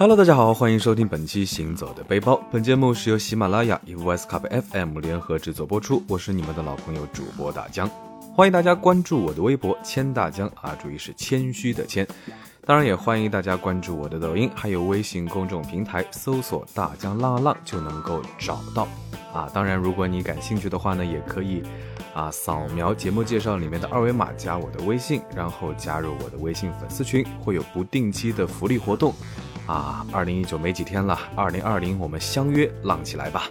[0.00, 2.34] Hello，大家好，欢迎收听本期《行走的背包》。
[2.52, 6.00] 本节目是由喜马拉雅与 v o i c e Cup FM 联合制作播出。
[6.06, 7.90] 我是你们的老朋友主播大江，
[8.32, 12.06] 欢迎大家关注我的微博“谦大江”啊，注意是谦虚的谦。
[12.64, 18.86] 当然也欢迎大家关注我的抖音，还有微信公众平台，搜索“大江浪浪”就能够找到
[19.34, 19.50] 啊。
[19.52, 21.60] 当然，如果你感兴趣的话呢，也可以
[22.14, 29.12] 啊扫描节目介绍里面的二维码加我的微信，然后加入我的微信粉丝群，会有不定期的福利活动。
[29.68, 33.50] 啊，二零一九没几天了，二零二零我们相约浪起来吧。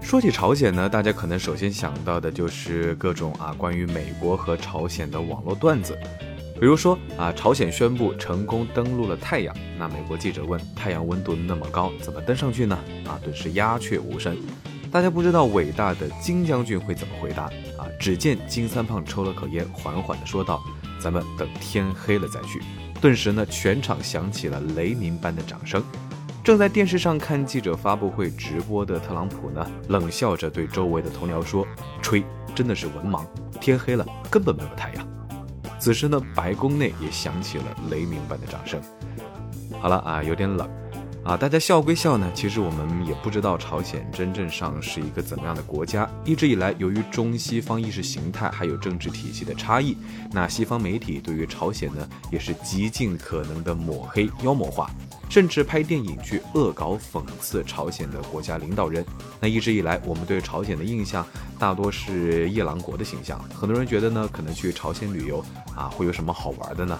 [0.00, 5.98] 说起朝鲜呢，大家可能首先想到的就是各种啊关于美国和朝鲜的网络段子，
[6.58, 12.78] 比如说啊，朝鲜宣布成功登陆了太阳，那美国记者问太阳温度那么高，怎么登上去呢？
[13.06, 14.34] 啊，顿时鸦雀无声。
[14.90, 17.42] 大家不知道伟大的金将军会怎么回答
[17.76, 17.84] 啊？
[18.00, 20.62] 只见金三胖抽了口烟，缓缓地说道。
[21.06, 22.60] 咱们等天黑了再去。
[23.00, 25.80] 顿时呢，全场响起了雷鸣般的掌声。
[26.42, 31.64] 正在电视上看记者发布会直播的特朗普呢，冷笑着对周围的同僚说
[32.02, 32.24] ：“吹，
[32.56, 33.24] 真的是文盲。
[33.60, 35.08] 天黑了，根本没有太阳。”
[35.78, 38.80] 此时呢，白宫内也响起了雷鸣般的掌声。
[39.78, 40.68] 好了啊，有点冷。
[41.26, 46.08] 啊，大家笑归笑呢，其实我们也不知道朝鲜真正上是一个怎么样的国家。
[46.24, 49.96] 一直以来，由于中西方意识形态还有政治体系的差异，
[50.30, 54.88] 那西方媒体对于朝鲜呢，也是极尽可能的抹黑、妖魔化，
[55.28, 59.04] 甚至拍电影去恶搞讽刺朝鲜的国家领导人。
[59.40, 61.26] 那一直以来，我们对朝鲜的印象
[61.58, 63.36] 大多是夜郎国的形象。
[63.52, 66.96] 很多人觉得呢，可能去朝鲜旅游啊，会有什么好玩的呢？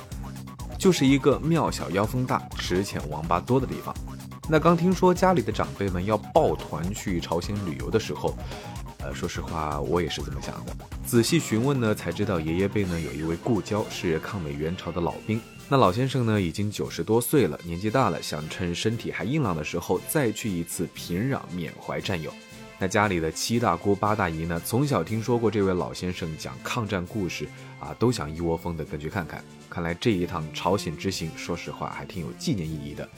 [0.77, 3.95] 就是一个庙小妖风大、池浅王八多的地方。
[4.49, 8.33] 那刚听说家里的长辈们要抱团去朝鲜旅游的时候，
[8.99, 10.73] 呃，说实话，我也是这么想的。
[11.05, 15.41] 仔细询问呢，才知道爷爷辈呢有一位故交是抗美援朝的老兵。
[15.69, 22.33] 那老先生呢已经九十多岁了，年纪大了，想趁身体还硬朗的时候再去一次平壤缅怀战友。
[22.79, 27.49] 那家里的七大姑八大姨呢，从小听说过这位老先生讲抗战故事
[27.81, 29.43] 啊，都想一窝蜂的跟去看看。
[29.69, 33.09] 看来这一趟朝鲜之行，说实话还挺有纪念意义的。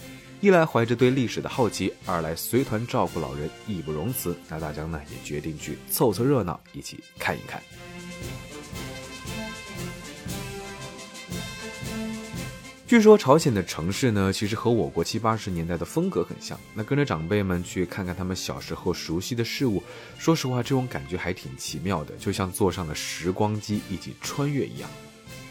[0.40, 4.36] 一来怀着对历史的好奇，二来随团照顾老人义不容辞。
[4.48, 7.60] 那大江呢也决定去凑凑热闹，一起看一看。
[12.86, 16.58] 据说朝鲜的城市呢，其实和我国七八十年代的风格很像。
[16.72, 19.82] 那跟着长辈们去看看他们小时候熟悉的事物，
[20.18, 24.88] 说实话，这种感觉还挺奇妙的，就像坐上了时光机一起穿越一样。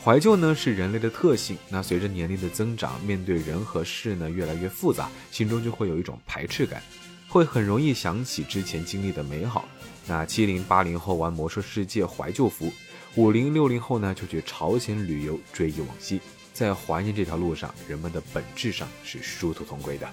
[0.07, 6.81] 怀旧呢是人类的特性，那随着年龄的增长，面对人和事呢越来越复杂，心中就会有一种排斥感，
[7.27, 9.67] 会很容易想起之前经历的美好。
[10.07, 12.71] 那七零八零后玩魔兽世界怀旧服，
[13.15, 16.21] 五零六零后呢就去朝鲜旅游追忆往昔，
[16.53, 20.09] 在怀念这条路上，人们的本质上是殊途同归的。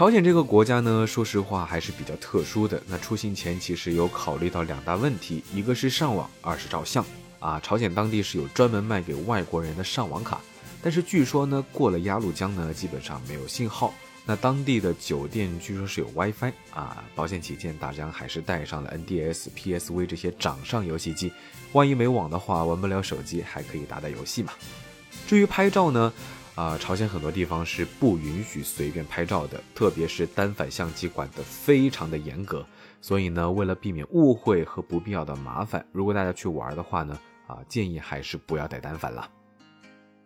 [0.00, 2.82] 朝鲜这个国家呢，说实话还是比较特殊的。
[2.86, 7.04] 那出行前其实有考虑到两大问题，一个是上网，二是照相。
[7.38, 10.40] 啊，朝鲜当地是有专门卖给外国人的上网卡，
[10.80, 13.92] 但是据说呢，过了鸭绿江呢，基本上没有信号。
[14.24, 21.30] 那当地的酒店据说是有 WiFi 啊，保险起见，大家还是带上了 NDS、PSV 这些掌上游戏机，
[21.72, 24.54] 万一没网的话，玩不了手机，还可以打打游戏嘛。
[25.26, 26.10] 至于拍照呢？
[26.60, 32.62] 啊，朝鲜很多地方是不允许随便拍照的，特别是单反相机管得非常的严格。
[33.00, 39.26] 所以呢，为了避免误会和不必要的麻烦，如果大家去玩的话呢，啊，建议还是不要带单反了。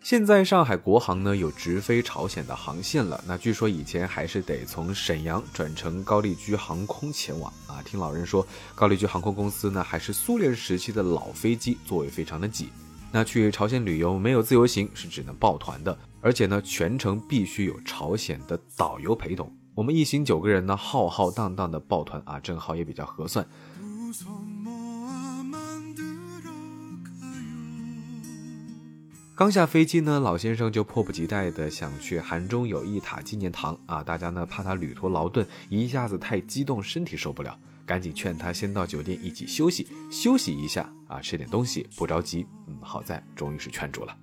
[0.01, 7.81] 现在上海国航呢有直飞朝鲜的航线了，那据说以前还是得从沈阳转乘高丽居航空前往啊。
[7.85, 12.71] 听老人说，高丽居航空公司呢还是苏联时期的老飞机，座位非常的挤。
[13.15, 15.97] 那去朝鲜旅游没有自由行，是只能抱团的。
[16.21, 19.57] 而且呢，全程必须有朝鲜的导游陪同。
[19.73, 23.47] 我们一行九个人呢，浩浩荡荡的抱团啊，正好也比较合算。
[29.37, 34.03] 刚下飞机呢，老先生就迫不及待的想去韩中友谊塔纪念堂啊。
[34.03, 42.47] 大家呢怕他旅途劳顿，一下子太激动，身体受不了，赶紧劝他先到酒店一起休息休息一下啊，吃点东西，不着急。
[42.67, 44.17] 嗯，好在终于是劝住了。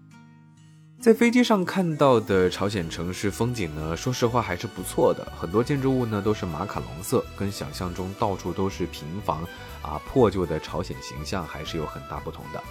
[1.00, 5.32] 在飞机上看到的朝鲜城市风景呢，说实话还是不错的。
[5.36, 9.44] 很多建筑物呢都是马卡龙色，跟想象中到处都是平房
[9.82, 12.62] 啊破旧的朝鲜形象还是有很大不同的。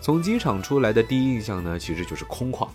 [0.00, 2.68] 从机场出来的第一印象呢，其实就是空旷，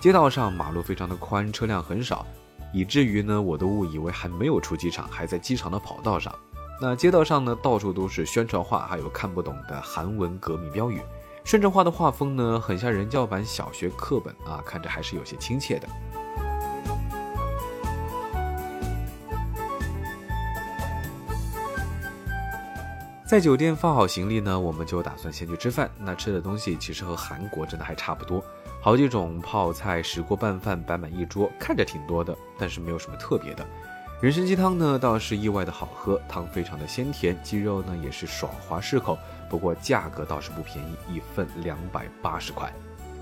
[0.00, 2.24] 街道上马路非常的宽，车辆很少，
[2.72, 6.34] 以至于呢我都误以为还没有出机场，还在机场的跑道上。
[6.78, 11.00] 那街道上呢，到处都是宣传画，还有看不懂的韩文革命标语。
[11.42, 15.88] 宣传画的画风呢，很像人教版小学课本啊，看着还是有些亲切的。
[23.24, 25.90] 在酒店放好行李呢，我们就打算先去吃饭。
[25.98, 28.44] 那吃的东西其实和韩国真的还差不多，
[28.82, 33.66] 好几种泡菜、石锅拌饭摆满一桌，看着挺多的，但是没有什么特别的。
[34.18, 42.72] 人参鸡汤呢倒是意外的好喝，汤非常的鲜甜，鸡肉呢也是爽滑适口，不过价格倒是不便宜，一份两百八十块。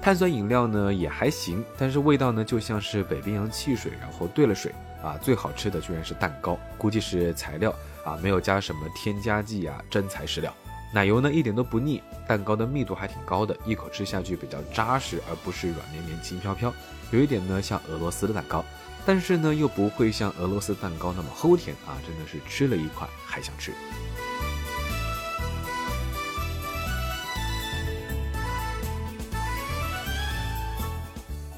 [0.00, 4.72] 碳酸饮料呢也还行，但是味道呢就像是北冰洋汽水，然后兑了水。
[5.02, 7.74] 啊，最好吃的居然是蛋糕，估计是材料
[8.06, 10.54] 啊，没有加什么添加剂啊，真材实料。
[10.94, 16.72] 奶油呢一点都不腻，蛋糕的密度还挺高的，一口吃下去比较扎实，而不是软绵绵轻飘飘。
[17.10, 18.64] 有一点呢像俄罗斯的蛋糕，
[19.06, 23.72] 但是呢又不会像俄罗斯蛋糕那么齁甜啊，真的是吃了一块还想吃。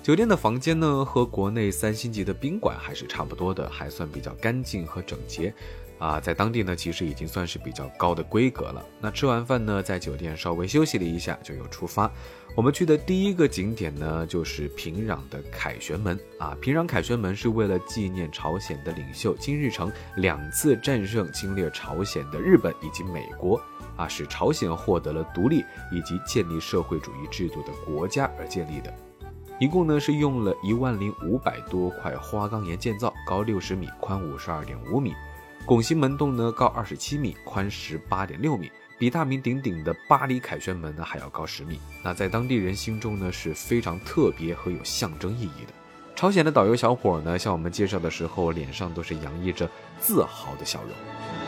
[0.07, 5.53] 酒店的房间呢，和国内三星级的宾馆还是差不多的，还算比较干净和整洁，
[5.99, 8.87] 啊，在当地呢，其实已经算是比较高的规格了。
[9.01, 12.09] 那吃完饭呢，在酒店稍微休息了一下，就又出发。
[12.55, 16.57] 我们去的第一个景点呢，就是平壤的凯旋门啊。
[16.61, 23.61] 平壤凯旋门是为了纪念朝鲜的领袖金日成两次战胜侵略朝鲜的日本以及美国，
[23.97, 28.95] 啊，使朝鲜获得了独立以及建立社会主义制度的国家而建立的。
[29.59, 35.15] 一共呢是用了一万零五百多块花岗岩建造，高六十米，宽五十二点五米，
[35.65, 41.81] 拱形门洞呢高二十七米，宽十八点六米，比大名鼎鼎的巴黎凯旋门呢还要高十米。
[42.05, 45.73] 那在当地人心中呢是非常特别和有象征意义的。
[46.15, 49.67] 朝鲜的导游小伙呢向我们介绍的时候，脸上都是洋溢着
[49.99, 51.46] 自豪的笑容。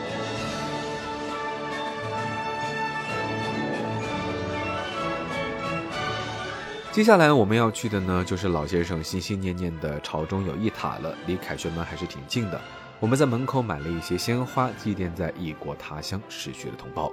[6.91, 11.15] 接下来我们要去的呢，就是老先生心心念念的朝中友谊塔了。
[11.27, 12.59] 离凯旋门还是挺近的。
[12.99, 17.11] 我们在门口买了一些鲜花，祭奠在异国他乡逝去的同胞。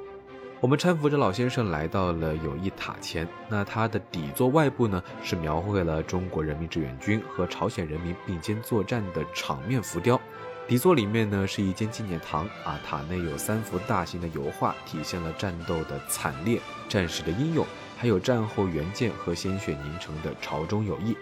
[0.63, 3.29] 我们搀扶着老先生来到了友谊塔前。
[3.51, 10.19] 那它的底座外部呢，是描绘了中国人民志愿军和朝鲜人民并肩作战的场面浮雕。
[10.67, 16.59] 底座里面呢，是一间纪念堂啊，塔内有三幅大型的油画，体现了战斗的惨烈、
[16.89, 17.65] 战士的英勇。
[17.97, 21.17] 还有战后援建和鲜血凝成的朝中友谊，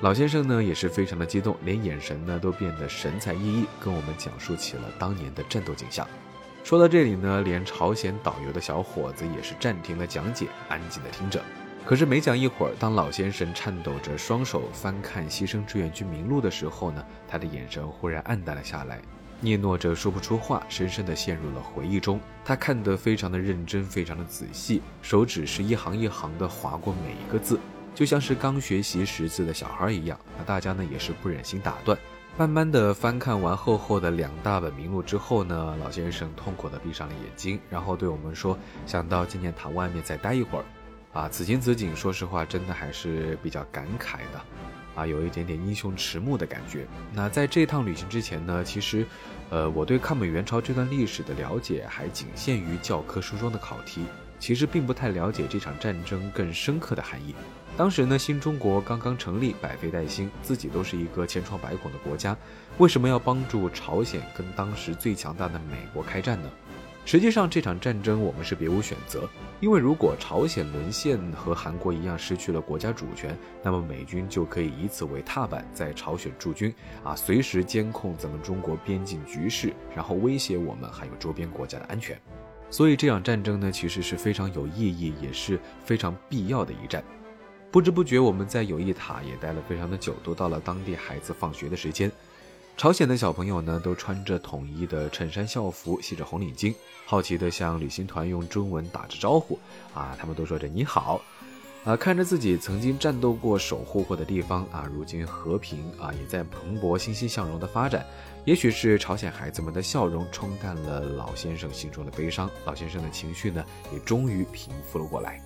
[0.00, 6.06] 老先生呢也是非常的激动，连眼神呢都变得神采奕奕，跟我们讲述起了当年的战斗景象。
[6.62, 11.42] 说到这里呢，连朝鲜导游的小伙子也是暂停了讲解，安静的听着。
[11.84, 19.00] 可是没讲一会儿，当老先生颤抖着双手翻看牺牲志愿军名录的时候呢，他的眼神忽然暗淡了下来。
[19.42, 22.20] 嗫嚅着说不出话，深深地陷入了回忆中。
[22.44, 27.58] 他看得非常的认真，非常的仔细，手指是一行一行的划过每一个字，
[27.94, 30.18] 就像是刚学习识字的小孩一样。
[30.38, 31.96] 那大家呢也是不忍心打断。
[32.38, 40.64] 慢慢的翻看完厚厚的两大本名录之后呢，老先生痛苦的闭上了眼睛，然后对我们说：“想到纪念塔外面再待一会儿。”
[41.12, 44.40] 啊，此情此景，说实话，真的还是比较感慨的。
[44.94, 46.86] 啊，有一点点英雄迟暮的感觉。
[47.12, 49.06] 那在这趟旅行之前呢，其实，
[49.50, 54.04] 呃，我对抗美援朝这段历史的了解还仅限于教科书中的考题，
[54.38, 57.34] 其实并不太了解这场战争更深刻的含义。
[57.76, 62.36] 当时呢，新中国刚刚成立，百废待兴，自己都是一个千疮百孔的国家，
[62.78, 66.50] 为什么要帮助朝鲜跟当时最强大的美国开战呢？
[67.10, 82.16] 实际上，这场战争我们是别无选择，因为如果朝鲜沦陷和韩国一样失去了国家主权，那么美军就可以以此为踏板，在朝鲜驻军，啊，随时监控咱们中国边境局势，然后威胁我们还有周边国家的安全。
[82.70, 87.02] 所以这场战争呢，其实是非常有意义，也是非常必要的一战。
[87.72, 92.08] 不知不觉，我们在友谊塔也待了非常的久，都到了当地孩子放学的时间。
[92.80, 99.58] 朝鲜的小朋友呢，都穿着统一的衬衫校服，系着红领巾，好奇地向旅行团用中文打着招呼。
[99.92, 101.20] 啊，他们都说着你好。
[101.84, 108.02] 啊，看着自己曾经战斗过、守护过的地方啊，如今和平啊，也在蓬勃、欣欣向荣的发展。
[108.46, 115.38] 也许是朝鲜孩子们的笑容冲淡了老先生心中的悲伤，老先生的情绪呢，也终于平复了过来。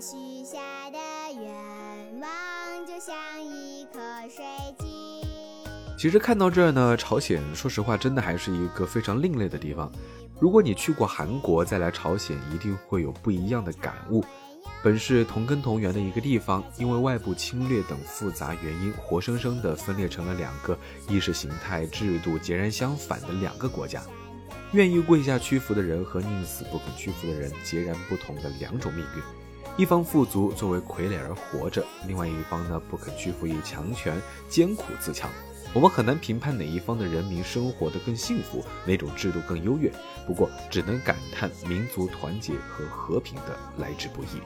[0.00, 0.58] 许下
[0.90, 0.98] 的
[1.32, 1.52] 愿
[2.20, 4.44] 望就像一颗水
[4.78, 4.88] 晶。
[5.98, 9.90] 其实看到这儿呢，朝鲜说实话真的还是一个非常另类的地方。
[10.38, 14.24] 如果你去过韩国，再来朝鲜，一定会有不一样的感悟。
[14.84, 20.78] 本是同根同源的一个地方，因为外部侵略等复杂原因，活生生的分裂成了两个
[21.08, 24.00] 意识形态、制度截然相反的两个国家。
[24.72, 29.37] 愿意跪下屈服的人和宁死不肯屈服的人，截然不同的两种命运。
[29.78, 35.30] 一方富足作为傀儡而活着，另外一方呢不肯屈服于强权，艰苦自强。
[35.72, 39.88] 我们很难评判哪一方的人民生活的更幸福，哪种制度更优越。
[40.26, 44.42] 不过，只能感叹民族团结和和平的来之不易。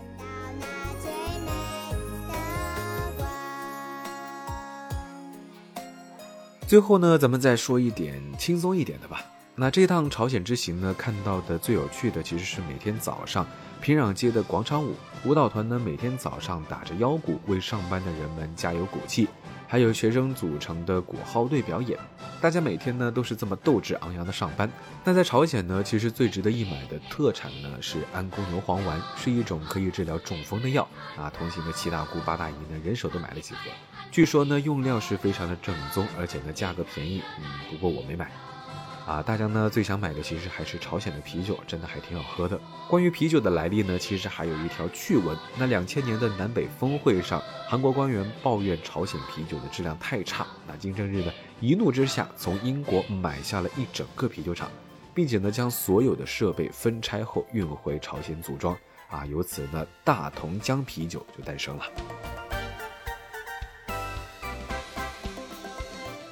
[6.67, 9.32] 最后呢，咱们再说一点轻松一点的吧。
[9.55, 13.47] 那这趟朝鲜之行呢，看到的最有趣的其实是每天早上
[13.83, 14.95] 平壤街的广场舞，
[15.25, 19.29] 舞蹈团呢每天早上打着腰鼓为上班的人们加油鼓气，
[19.69, 21.99] 还有学生组成的鼓号队表演，
[22.41, 24.71] 大家每天呢都是这么斗志昂扬的上班。
[25.05, 31.29] 那在朝鲜呢，其实最值得一买的特产呢是安宫牛黄丸，是一种可以治疗中风的药啊。
[31.29, 33.71] 同行的七大姑八大姨呢，人手都买了几盒，
[34.11, 38.33] 据说呢用料是非常的正宗，而且呢价格便宜，嗯，不过我没买。
[39.05, 42.59] 啊，大家呢最想买的其实还是朝鲜的啤酒，真的还挺好喝的。
[42.89, 45.37] 关于啤酒的来历呢，其实还有一条趣闻。
[45.59, 54.71] 那两千年的南北峰会上，韩国官员抱怨朝鲜啤酒的质量太差，那金正日呢一怒之下从英国买下了一整个啤酒厂，
[55.13, 58.77] 并且呢将所有的设备分拆后运回朝鲜组装。
[59.11, 61.85] 啊，由此呢大同江啤酒就诞生了。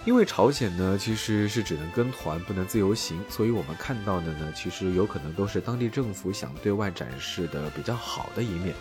[0.06, 8.74] 因为朝鲜呢，其实是只能跟团，不能自由行，所以我们看到的呢，其实有可能都是当地政府想对外展示的比较好的一面。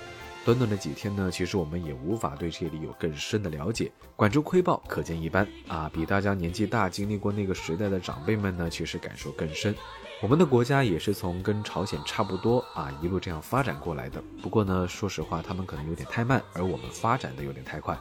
[0.46, 3.92] 短短的几天呢，其实我们也无法对这里有更深的了解。
[4.16, 5.92] 管中窥豹，可见一斑啊！
[5.94, 9.76] 比大家年纪大、经历过那个时代的长辈们呢，其实感受更深。
[10.22, 14.24] 我们的国家也是从跟朝鲜差不多啊，一路这样发展过来的。
[14.42, 18.00] 不过呢，说实话，他们可能有点太慢，而我们发展的有点太快。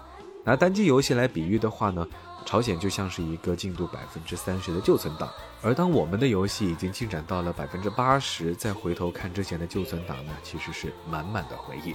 [0.49, 2.09] 拿单机游戏来比喻的话呢？
[2.47, 5.28] 朝鲜就像是一个进度百分之三十的旧存档，
[5.61, 11.95] 而当我们的游戏已经进展到了百分之八十，再回头看之前的旧存档呢，其实是满满的回忆。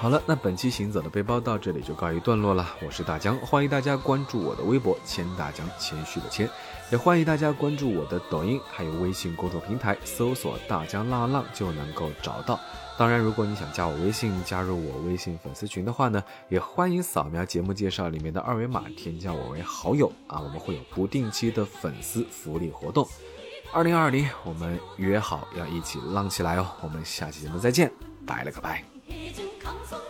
[0.00, 2.64] 好了，那本期行走的背包到这里就告一段落了。
[2.86, 6.48] 我是大江，欢迎大家关注我的微博“谦大江”，谦虚的谦，
[6.92, 12.60] 也欢迎大家关注我的抖音，还有微信公众平台，搜索“大江浪浪”就能够找到。
[12.96, 20.38] 当然，如果你想加我微信，加入我微信粉丝群的话呢，也欢迎扫描节目介绍里面的二维码，添加我为好友啊。
[20.38, 23.04] 我们会有不定期的粉丝福利活动。
[23.72, 26.68] 二零二零，我们约好要一起浪起来哦。
[26.82, 27.92] 我们下期节目再见，
[28.24, 28.84] 拜了个拜。
[29.68, 30.07] 放松